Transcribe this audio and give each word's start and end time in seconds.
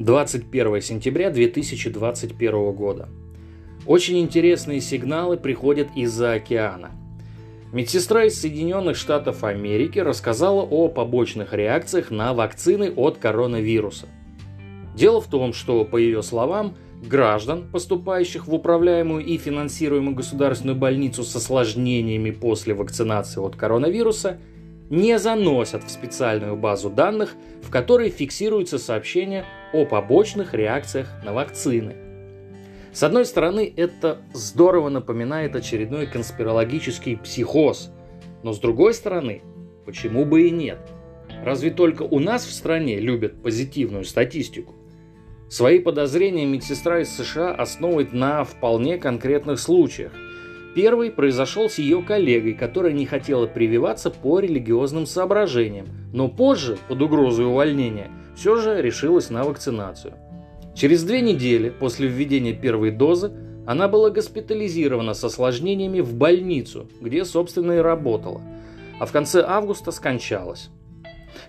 21 0.00 0.82
сентября 0.82 1.30
2021 1.30 2.72
года. 2.72 3.08
Очень 3.86 4.18
интересные 4.18 4.80
сигналы 4.80 5.36
приходят 5.36 5.88
из-за 5.94 6.32
океана. 6.32 6.90
Медсестра 7.72 8.24
из 8.24 8.40
Соединенных 8.40 8.96
Штатов 8.96 9.44
Америки 9.44 10.00
рассказала 10.00 10.62
о 10.62 10.88
побочных 10.88 11.52
реакциях 11.52 12.10
на 12.10 12.34
вакцины 12.34 12.90
от 12.90 13.18
коронавируса. 13.18 14.06
Дело 14.96 15.20
в 15.20 15.28
том, 15.28 15.52
что, 15.52 15.84
по 15.84 15.96
ее 15.96 16.24
словам, 16.24 16.74
граждан, 17.08 17.68
поступающих 17.70 18.48
в 18.48 18.54
управляемую 18.54 19.24
и 19.24 19.36
финансируемую 19.36 20.16
государственную 20.16 20.76
больницу 20.76 21.22
с 21.22 21.36
осложнениями 21.36 22.32
после 22.32 22.74
вакцинации 22.74 23.40
от 23.40 23.54
коронавируса– 23.54 24.38
не 24.90 25.18
заносят 25.18 25.84
в 25.84 25.90
специальную 25.90 26.56
базу 26.56 26.90
данных, 26.90 27.34
в 27.62 27.70
которой 27.70 28.10
фиксируются 28.10 28.78
сообщения 28.78 29.44
о 29.74 29.84
побочных 29.84 30.54
реакциях 30.54 31.08
на 31.24 31.32
вакцины. 31.32 31.96
С 32.92 33.02
одной 33.02 33.26
стороны, 33.26 33.72
это 33.76 34.22
здорово 34.32 34.88
напоминает 34.88 35.56
очередной 35.56 36.06
конспирологический 36.06 37.16
психоз, 37.16 37.90
но 38.44 38.52
с 38.52 38.60
другой 38.60 38.94
стороны, 38.94 39.42
почему 39.84 40.24
бы 40.24 40.46
и 40.46 40.50
нет? 40.52 40.78
Разве 41.42 41.72
только 41.72 42.02
у 42.02 42.20
нас 42.20 42.46
в 42.46 42.52
стране 42.52 43.00
любят 43.00 43.42
позитивную 43.42 44.04
статистику? 44.04 44.74
Свои 45.50 45.80
подозрения 45.80 46.46
медсестра 46.46 47.00
из 47.00 47.10
США 47.10 47.52
основывает 47.52 48.12
на 48.12 48.44
вполне 48.44 48.96
конкретных 48.96 49.58
случаях– 49.58 50.12
Первый 50.74 51.12
произошел 51.12 51.70
с 51.70 51.78
ее 51.78 52.02
коллегой, 52.02 52.54
которая 52.54 52.92
не 52.92 53.06
хотела 53.06 53.46
прививаться 53.46 54.10
по 54.10 54.40
религиозным 54.40 55.06
соображениям, 55.06 55.86
но 56.12 56.28
позже, 56.28 56.76
под 56.88 57.00
угрозой 57.00 57.46
увольнения, 57.46 58.10
все 58.34 58.56
же 58.56 58.82
решилась 58.82 59.30
на 59.30 59.44
вакцинацию. 59.44 60.14
Через 60.74 61.04
две 61.04 61.20
недели 61.20 61.70
после 61.70 62.08
введения 62.08 62.52
первой 62.52 62.90
дозы 62.90 63.32
она 63.66 63.86
была 63.86 64.10
госпитализирована 64.10 65.14
с 65.14 65.22
осложнениями 65.22 66.00
в 66.00 66.14
больницу, 66.14 66.88
где, 67.00 67.24
собственно, 67.24 67.72
и 67.72 67.78
работала, 67.78 68.42
а 68.98 69.06
в 69.06 69.12
конце 69.12 69.44
августа 69.46 69.92
скончалась. 69.92 70.70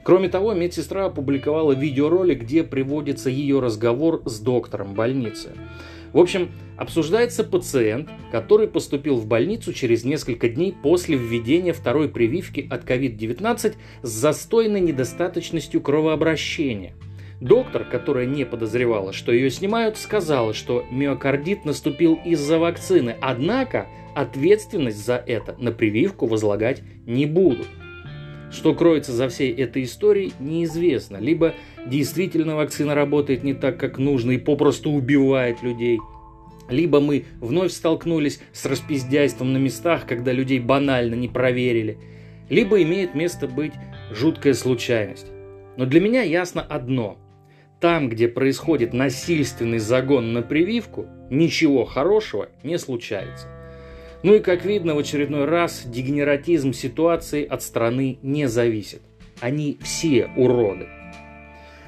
Кроме 0.04 0.30
того, 0.30 0.54
медсестра 0.54 1.06
опубликовала 1.06 1.72
видеоролик, 1.72 2.44
где 2.44 2.64
приводится 2.64 3.32
ее 3.32 3.60
разговор 3.60 4.22
с 4.26 4.40
доктором 4.40 4.94
больницы. 4.94 5.50
В 6.16 6.20
общем, 6.20 6.50
обсуждается 6.78 7.44
пациент, 7.44 8.08
который 8.32 8.70
поступил 8.70 9.18
в 9.18 9.28
больницу 9.28 9.74
через 9.74 10.06
несколько 10.06 10.48
дней 10.48 10.72
после 10.72 11.18
введения 11.18 11.74
второй 11.74 12.08
прививки 12.08 12.66
от 12.72 12.90
COVID-19 12.90 13.76
с 14.02 14.10
застойной 14.10 14.80
недостаточностью 14.80 15.82
кровообращения. 15.82 16.94
Доктор, 17.42 17.84
которая 17.84 18.26
не 18.28 18.46
подозревала, 18.46 19.12
что 19.12 19.34
ее 19.34 19.50
снимают, 19.50 19.98
сказала, 19.98 20.54
что 20.54 20.86
миокардит 20.90 21.66
наступил 21.66 22.18
из-за 22.24 22.60
вакцины, 22.60 23.18
однако 23.20 23.88
ответственность 24.16 25.06
за 25.06 25.18
это 25.18 25.58
на 25.60 25.74
прививку 25.74 26.28
возлагать 26.28 26.82
не 27.06 27.26
будут. 27.26 27.68
Что 28.56 28.74
кроется 28.74 29.12
за 29.12 29.28
всей 29.28 29.54
этой 29.54 29.84
историей, 29.84 30.32
неизвестно. 30.40 31.18
Либо 31.18 31.54
действительно 31.86 32.56
вакцина 32.56 32.96
работает 32.96 33.44
не 33.44 33.54
так, 33.54 33.78
как 33.78 33.98
нужно 33.98 34.32
и 34.32 34.38
попросту 34.38 34.92
убивает 34.92 35.62
людей. 35.62 36.00
Либо 36.70 37.02
мы 37.02 37.26
вновь 37.42 37.74
столкнулись 37.74 38.40
с 38.54 38.66
распиздяйством 38.66 39.52
на 39.52 39.58
местах, 39.58 40.08
когда 40.08 40.32
людей 40.32 40.60
банально 40.60 41.16
не 41.16 41.28
проверили. 41.28 41.98
Либо 42.50 42.82
имеет 42.82 43.14
место 43.14 43.50
быть 43.50 43.74
жуткая 44.10 44.54
случайность. 44.54 45.28
Но 45.76 45.86
для 45.86 46.00
меня 46.00 46.22
ясно 46.22 46.62
одно. 46.62 47.18
Там, 47.82 48.08
где 48.08 48.30
происходит 48.30 48.94
насильственный 48.94 49.80
загон 49.80 50.32
на 50.32 50.42
прививку, 50.42 51.08
ничего 51.30 51.84
хорошего 51.84 52.48
не 52.64 52.80
случается. 52.80 53.48
Ну 54.26 54.34
и 54.34 54.40
как 54.40 54.66
видно, 54.66 54.96
в 54.96 54.98
очередной 54.98 55.46
раз 55.46 55.84
дегенератизм 55.86 56.74
ситуации 56.74 57.46
от 57.46 57.62
страны 57.62 58.18
не 58.24 58.48
зависит. 58.48 59.04
Они 59.40 59.78
все 59.84 60.32
уроды. 60.36 60.88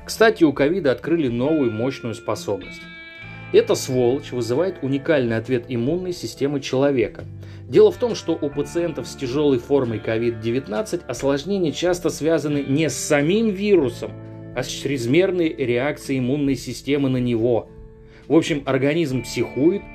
Кстати, 0.05 0.43
у 0.43 0.53
ковида 0.53 0.91
открыли 0.91 1.29
новую 1.29 1.71
мощную 1.71 2.13
способность. 2.13 2.83
Эта 3.53 3.73
сволочь 3.73 4.31
вызывает 4.31 4.83
уникальный 4.83 5.35
ответ 5.35 5.65
иммунной 5.67 6.13
системы 6.13 6.61
человека. 6.61 7.25
Дело 7.67 7.91
в 7.91 7.97
том, 7.97 8.13
что 8.13 8.37
у 8.39 8.51
пациентов 8.51 9.07
с 9.07 9.15
тяжелой 9.15 9.57
формой 9.57 9.97
COVID-19 9.97 11.07
осложнения 11.07 11.71
часто 11.71 12.11
связаны 12.11 12.63
не 12.67 12.87
с 12.87 12.95
самим 12.95 13.49
вирусом, 13.49 14.11
а 14.55 14.61
с 14.61 14.67
чрезмерной 14.67 15.55
реакцией 15.55 16.19
иммунной 16.19 16.55
системы 16.55 17.09
на 17.09 17.17
него. 17.17 17.67
В 18.27 18.35
общем, 18.35 18.61
организм 18.67 19.23
психует– 19.23 19.81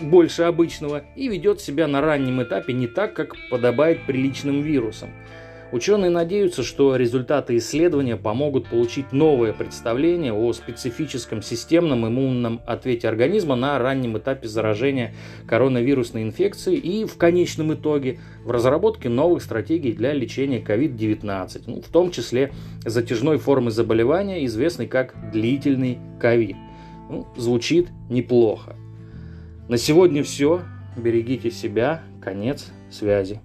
больше 0.00 0.42
обычного 0.42 1.02
и 1.16 1.28
ведет 1.28 1.60
себя 1.60 1.86
на 1.86 2.00
раннем 2.00 2.42
этапе 2.42 2.72
не 2.72 2.86
так, 2.86 3.14
как 3.14 3.36
подобает 3.50 4.06
приличным 4.06 4.62
вирусам. 4.62 5.10
Ученые 5.72 6.10
надеются, 6.10 6.62
что 6.62 6.96
результаты 6.96 7.56
исследования 7.56 8.18
помогут 8.18 8.68
получить 8.68 9.10
новое 9.10 9.54
представление 9.54 10.34
о 10.34 10.52
специфическом 10.52 11.40
системном 11.40 12.06
иммунном 12.06 12.60
ответе 12.66 13.08
организма 13.08 13.56
на 13.56 13.78
раннем 13.78 14.18
этапе 14.18 14.48
заражения 14.48 15.14
коронавирусной 15.46 16.24
инфекцией 16.24 16.78
и 16.78 17.06
в 17.06 17.16
конечном 17.16 17.72
итоге 17.72 18.18
в 18.44 18.50
разработке 18.50 19.08
новых 19.08 19.42
стратегий 19.42 19.92
для 19.92 20.12
лечения 20.12 20.60
COVID-19, 20.60 21.62
ну, 21.66 21.80
в 21.80 21.88
том 21.88 22.10
числе 22.10 22.52
затяжной 22.84 23.38
формы 23.38 23.70
заболевания, 23.70 24.44
известной 24.44 24.86
как 24.86 25.14
длительный 25.32 25.98
COVID. 26.20 26.56
Ну, 27.08 27.26
звучит 27.38 27.88
неплохо. 28.10 28.76
На 29.72 29.78
сегодня 29.78 30.22
все. 30.22 30.60
Берегите 30.98 31.50
себя. 31.50 32.02
Конец 32.20 32.66
связи. 32.90 33.40